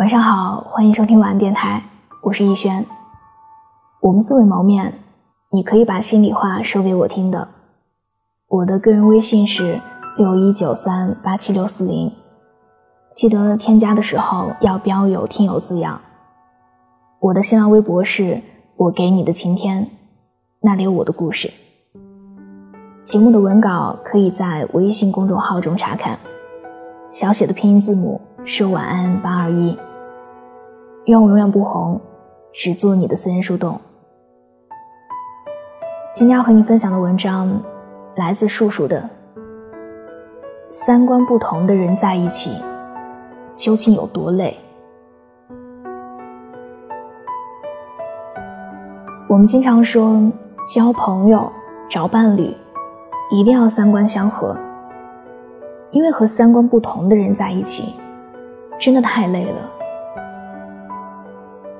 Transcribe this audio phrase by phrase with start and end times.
[0.00, 1.82] 晚上好，欢迎收听晚安电台，
[2.22, 2.86] 我是逸轩。
[4.00, 4.94] 我们素未谋面，
[5.50, 7.46] 你可以把心里话说给我听的。
[8.48, 9.78] 我的个人微信是
[10.16, 12.10] 六一九三八七六四零，
[13.14, 16.00] 记得添加的时候要标有听友字样。
[17.20, 18.40] 我的新浪微博是
[18.76, 19.86] 我给你的晴天，
[20.62, 21.52] 那里有我的故事。
[23.04, 26.18] 节目的文稿可以在微信公众号中查看，
[27.10, 29.76] 小写的拼音字母是晚安八二一。
[31.06, 31.98] 愿我永远不红，
[32.52, 33.80] 只做你的私人树洞。
[36.12, 37.60] 今天要和你分享的文章
[38.16, 39.08] 来自树树的。
[40.68, 42.62] 三观不同的人在一起，
[43.56, 44.56] 究竟有多累？
[49.26, 50.20] 我们经常说，
[50.68, 51.50] 交朋友、
[51.88, 52.54] 找伴侣，
[53.30, 54.54] 一定要三观相合，
[55.92, 57.94] 因为和三观不同的人在一起，
[58.78, 59.79] 真的太累了。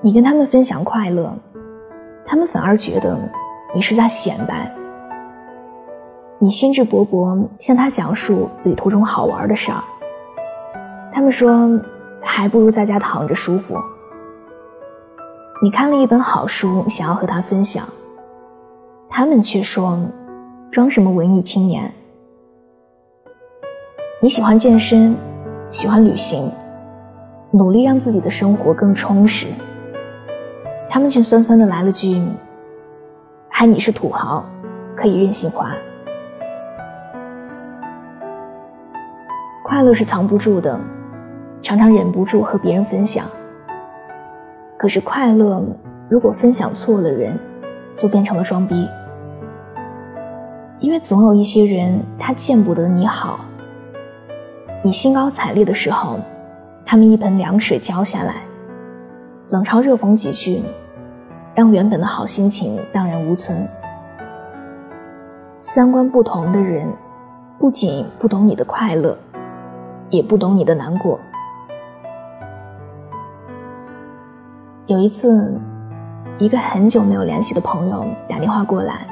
[0.03, 1.31] 你跟他们分享快乐，
[2.25, 3.19] 他们反而觉得
[3.75, 4.75] 你是在显摆。
[6.39, 9.85] 你兴致勃勃向他讲述旅途中好玩的事儿，
[11.13, 11.79] 他们说
[12.23, 13.77] 还不如在家躺着舒服。
[15.63, 17.85] 你看了一本好书，想要和他分享，
[19.11, 20.01] 他们却说
[20.71, 21.93] 装什么文艺青年。
[24.23, 25.15] 你喜欢健身，
[25.69, 26.51] 喜欢旅行，
[27.51, 29.47] 努力让自己的生活更充实。
[30.93, 32.21] 他们却酸酸的来了句
[33.49, 34.45] ：“还你是土豪，
[34.97, 35.71] 可以任性花。”
[39.63, 40.77] 快乐是藏不住的，
[41.63, 43.25] 常常忍不住和别人分享。
[44.77, 45.65] 可是快乐
[46.09, 47.39] 如果分享错了人，
[47.97, 48.89] 就变成了装逼。
[50.81, 53.39] 因为总有一些人，他见不得你好。
[54.83, 56.19] 你兴高采烈的时候，
[56.85, 58.35] 他们一盆凉水浇下来，
[59.51, 60.63] 冷嘲热讽几句。
[61.53, 63.69] 让原本的好心情荡然无存。
[65.59, 66.91] 三观不同的人，
[67.59, 69.19] 不仅不懂你的快乐，
[70.09, 71.19] 也不懂你的难过。
[74.87, 75.61] 有一次，
[76.39, 79.07] 一个很久没有联系的朋友打电话过来，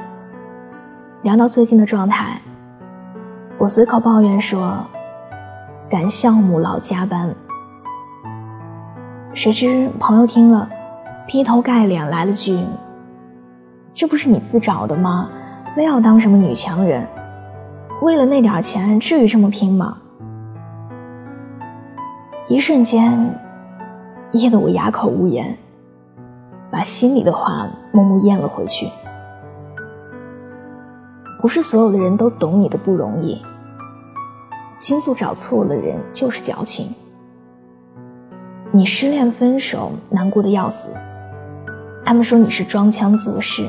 [1.21, 2.41] 聊到最近的状态，
[3.59, 4.77] 我随口抱怨说
[5.91, 7.35] ：“赶项目老加班。”
[9.33, 10.67] 谁知朋友听了。
[11.27, 12.59] 劈头盖脸来了句
[13.93, 15.29] ：“这不是你自找的吗？
[15.75, 17.05] 非要当什么女强人？
[18.01, 19.97] 为了那点钱，至于这么拼吗？”
[22.49, 23.39] 一瞬间，
[24.31, 25.55] 噎得我哑口无言，
[26.71, 28.89] 把心里的话默默咽了回去。
[31.39, 33.39] 不是所有的人都懂你的不容易，
[34.79, 36.87] 倾诉找错了人就是矫情。
[38.71, 40.91] 你失恋分手，难过的要死。
[42.05, 43.67] 他们说你是装腔作势，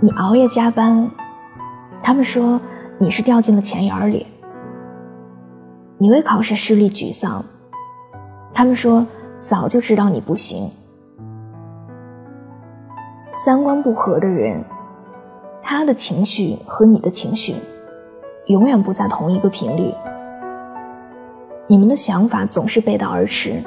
[0.00, 1.08] 你熬夜加班；
[2.02, 2.60] 他们说
[2.98, 4.26] 你是掉进了钱眼里。
[5.96, 7.42] 你为考试失利沮丧，
[8.52, 9.06] 他们说
[9.40, 10.70] 早就知道你不行。
[13.32, 14.62] 三观不合的人，
[15.62, 17.54] 他的情绪和你的情绪
[18.48, 19.94] 永远不在同一个频率，
[21.70, 23.62] 你们的想法总是背道而驰，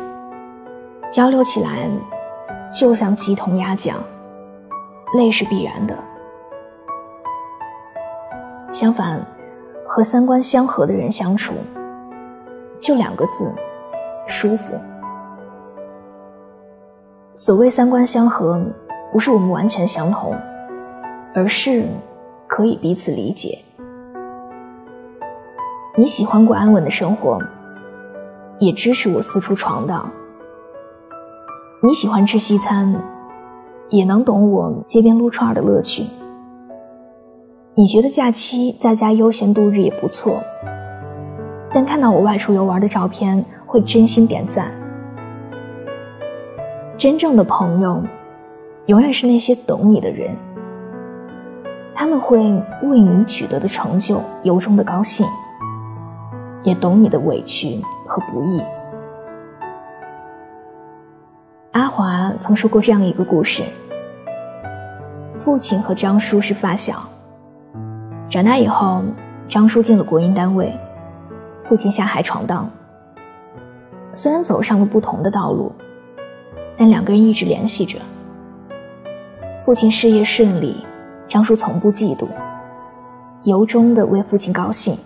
[1.11, 1.87] 交流起来。
[2.73, 3.97] 就像鸡同鸭讲，
[5.15, 5.93] 累是必然的。
[8.71, 9.23] 相反，
[9.85, 11.53] 和三观相合的人相处，
[12.79, 13.53] 就两个字：
[14.25, 14.73] 舒服。
[17.33, 18.59] 所谓三观相合，
[19.11, 20.33] 不是我们完全相同，
[21.35, 21.85] 而是
[22.47, 23.59] 可以彼此理解。
[25.95, 27.37] 你喜欢过安稳的生活，
[28.61, 30.07] 也支持我四处闯荡。
[31.81, 32.95] 你喜欢吃西餐，
[33.89, 36.05] 也能懂我街边撸串的乐趣。
[37.73, 40.39] 你觉得假期在家悠闲度日也不错，
[41.73, 44.71] 但看到我外出游玩的照片，会真心点赞。
[46.99, 48.03] 真正的朋友，
[48.85, 50.37] 永远是那些懂你的人，
[51.95, 52.37] 他们会
[52.83, 55.25] 为你取得的成就由衷的高兴，
[56.61, 58.61] 也懂你的委屈和不易。
[61.71, 63.63] 阿华曾说过这样一个故事：
[65.39, 67.01] 父亲和张叔是发小。
[68.29, 69.01] 长大以后，
[69.47, 70.77] 张叔进了国营单位，
[71.63, 72.69] 父亲下海闯荡。
[74.13, 75.71] 虽然走上了不同的道路，
[76.77, 77.97] 但两个人一直联系着。
[79.63, 80.85] 父亲事业顺利，
[81.29, 82.27] 张叔从不嫉妒，
[83.43, 84.97] 由衷的为父亲高兴。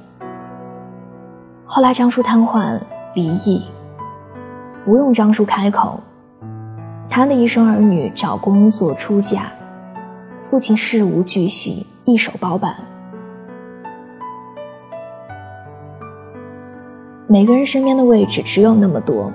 [1.67, 2.79] 后来张叔瘫痪，
[3.15, 3.65] 离异。
[4.85, 5.99] 不用张叔开口，
[7.09, 9.51] 他的一生儿女找工作、出嫁，
[10.41, 12.75] 父亲事无巨细，一手包办。
[17.27, 19.31] 每个人身边的位置只有那么多，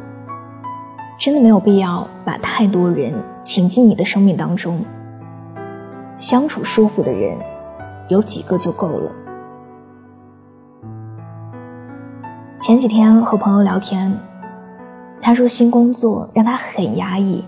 [1.18, 3.12] 真的没有必要把太多人
[3.42, 4.84] 请进你的生命当中。
[6.16, 7.36] 相处舒服的人，
[8.08, 9.10] 有几个就够了。
[12.60, 14.14] 前几天和朋友聊天，
[15.22, 17.42] 他说新工作让他很压抑。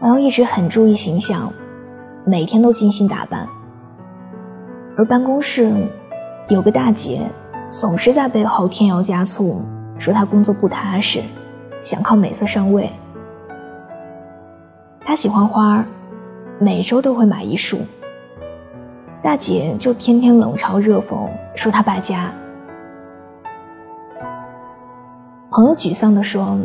[0.00, 1.52] 朋友一直很注意形象，
[2.24, 3.46] 每天都精心打扮，
[4.96, 5.70] 而办公室
[6.48, 7.20] 有个大姐
[7.68, 9.60] 总是在背后添油加醋，
[9.98, 11.20] 说他工作不踏实，
[11.82, 12.90] 想靠美色上位。
[15.04, 15.84] 他喜欢花儿。
[16.60, 17.80] 每周都会买一束，
[19.20, 22.30] 大姐就天天冷嘲热讽，说他败家。
[25.54, 26.58] 朋友沮丧地说：“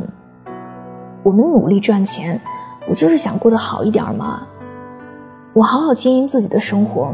[1.21, 2.41] 我们努力赚钱，
[2.87, 4.41] 不就是想过得好一点吗？
[5.53, 7.13] 我好好经营自己的生活，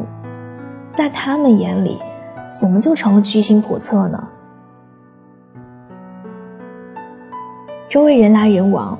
[0.89, 2.00] 在他们眼里，
[2.54, 4.25] 怎么就成了居心叵测呢？”
[7.89, 8.98] 周围人来人往，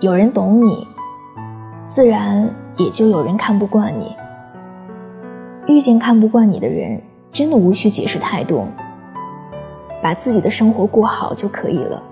[0.00, 0.84] 有人懂你，
[1.86, 2.50] 自然。
[2.76, 4.14] 也就有人看不惯你。
[5.66, 7.02] 遇见看不惯你的人，
[7.32, 8.64] 真的无需解释太多，
[10.02, 12.02] 把自己的生活过好就可以了。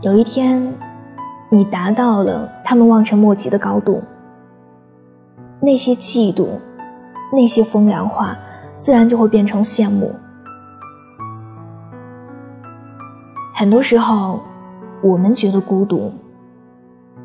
[0.00, 0.72] 有一天，
[1.48, 4.02] 你达到了他们望尘莫及的高度，
[5.60, 6.48] 那些嫉妒，
[7.32, 8.36] 那些风凉话，
[8.76, 10.12] 自然就会变成羡慕。
[13.54, 14.40] 很多时候，
[15.02, 16.12] 我们觉得孤独，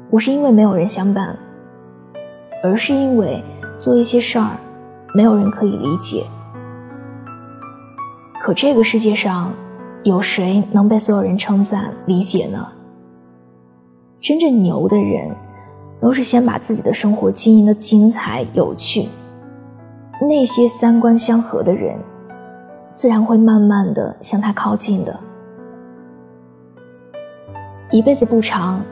[0.10, 1.38] 不是因为没有人相伴。
[2.64, 3.44] 而是因为
[3.80, 4.52] 做一些事儿，
[5.16, 6.24] 没有人可以理解。
[8.44, 9.54] 可这个世界上，
[10.04, 12.68] 有谁能被所有人称赞、理解呢？
[14.20, 15.30] 真正牛的人，
[16.02, 19.08] 都是先把自己的生活经营的精彩有趣。
[20.20, 21.96] 那些三观相合的人，
[22.96, 25.20] 自然会慢慢的向他靠近的。
[27.92, 28.84] 一辈子不长，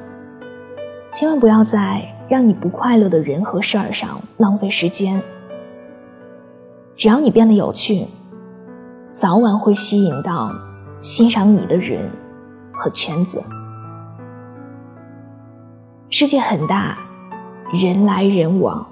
[1.12, 2.04] 千万不要在。
[2.30, 5.20] 让你不快乐的人和事儿上浪费时间。
[6.96, 8.06] 只要你变得有趣，
[9.12, 10.52] 早晚会吸引到
[11.00, 12.10] 欣赏你的人
[12.72, 13.44] 和圈子。
[16.10, 16.98] 世界很大，
[17.74, 18.86] 人来人往。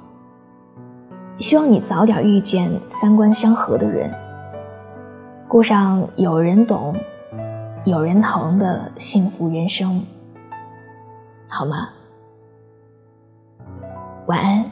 [1.37, 4.11] 希望你早点遇见三观相合的人，
[5.47, 6.95] 过上有人懂、
[7.85, 10.03] 有人疼的幸福人生，
[11.47, 11.89] 好吗？
[14.25, 14.65] 晚安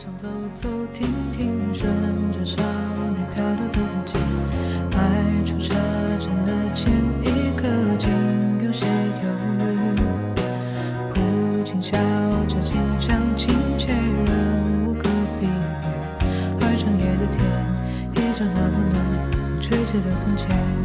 [0.00, 1.92] 想走走停停顺
[2.30, 4.14] 着少年飘流的痕迹
[4.92, 5.74] 迈出车
[6.20, 6.92] 站的前
[7.24, 7.66] 一刻
[7.98, 8.08] 竟
[8.64, 9.28] 有些犹
[9.58, 9.98] 豫。
[11.12, 11.98] 不禁笑
[12.46, 15.08] 着轻响亲切人无可
[15.40, 15.50] 比拟
[16.60, 17.42] 而长夜的天
[18.14, 20.77] 依旧那么暖吹起了从前。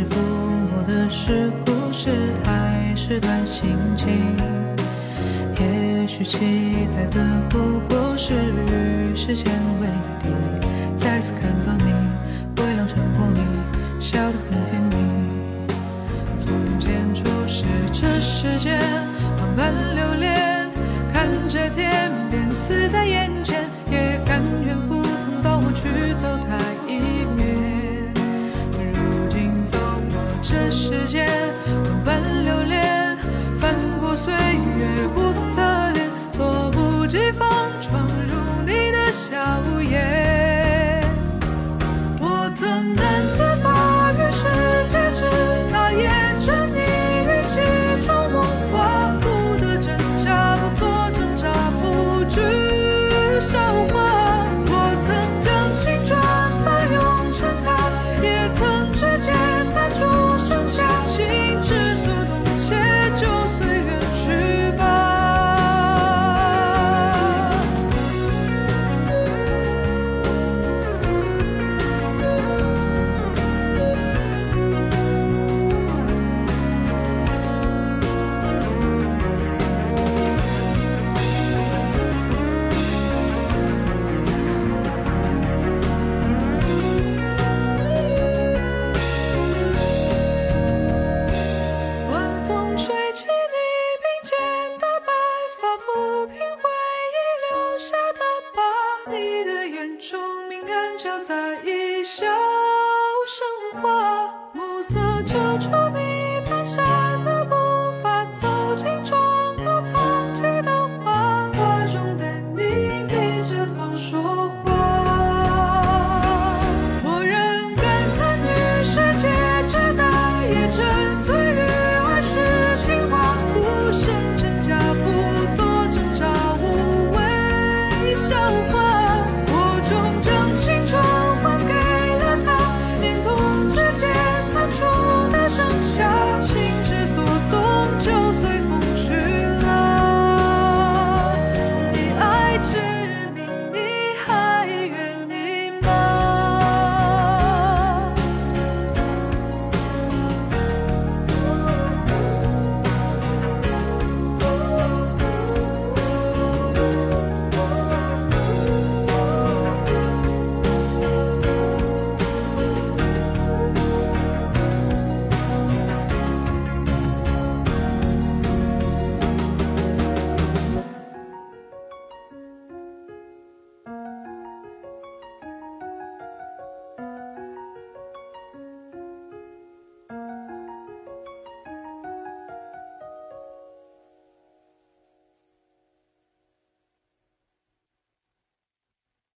[0.00, 0.16] 是抚
[0.72, 2.08] 摸的是故事，
[2.42, 4.08] 还是段心情？
[5.58, 9.86] 也许期待的不过是与时间为
[10.22, 10.30] 敌。
[10.96, 11.92] 再次看到你，
[12.62, 13.40] 微亮晨光里
[14.00, 14.96] 笑得很甜蜜。
[16.34, 18.80] 从前初识这世间，
[19.36, 20.66] 万般流连，
[21.12, 23.29] 看着天边死在眼